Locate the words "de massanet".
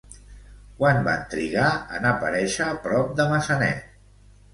3.21-3.93